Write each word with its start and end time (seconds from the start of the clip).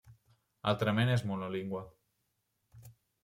Altrament 0.71 1.11
és 1.17 1.23
monolingüe. 1.31 1.83